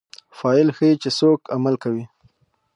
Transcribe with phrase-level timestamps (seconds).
[0.37, 2.05] فاعل ښيي، چي څوک عمل کوي.